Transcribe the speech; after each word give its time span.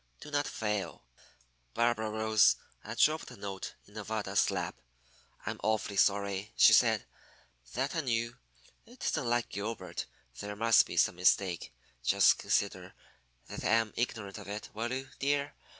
Do 0.19 0.31
not 0.31 0.47
fail.'" 0.47 1.03
Barbara 1.75 2.09
rose 2.09 2.55
and 2.83 2.97
dropped 2.97 3.27
the 3.27 3.37
note 3.37 3.75
in 3.85 3.93
Nevada's 3.93 4.49
lap. 4.49 4.73
"I'm 5.45 5.59
awfully 5.61 5.95
sorry," 5.97 6.51
she 6.57 6.73
said, 6.73 7.05
"that 7.75 7.95
I 7.95 8.01
knew. 8.01 8.35
It 8.87 9.05
isn't 9.05 9.29
like 9.29 9.49
Gilbert. 9.49 10.07
There 10.39 10.55
must 10.55 10.87
be 10.87 10.97
some 10.97 11.17
mistake. 11.17 11.71
Just 12.03 12.39
consider 12.39 12.95
that 13.45 13.63
I 13.63 13.67
am 13.73 13.93
ignorant 13.95 14.39
of 14.39 14.47
it, 14.47 14.69
will 14.73 14.91
you, 14.91 15.07
dear? 15.19 15.53